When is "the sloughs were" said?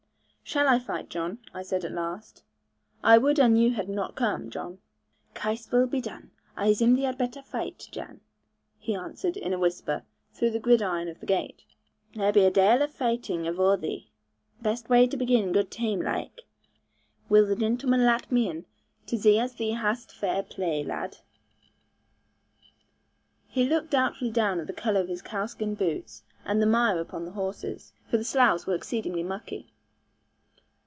28.17-28.75